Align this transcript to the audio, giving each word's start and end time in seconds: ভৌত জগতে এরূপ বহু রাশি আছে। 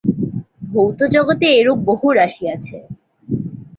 ভৌত 0.71 0.99
জগতে 1.13 1.47
এরূপ 1.59 1.79
বহু 1.89 2.07
রাশি 2.17 2.45
আছে। 2.55 2.77